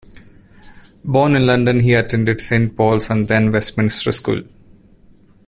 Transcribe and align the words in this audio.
Born 1.05 1.35
in 1.35 1.45
London 1.45 1.81
he 1.81 1.93
attended 1.93 2.41
Saint 2.41 2.75
Paul's 2.75 3.11
and 3.11 3.27
then 3.27 3.51
Westminster 3.51 4.11
School. 4.11 4.41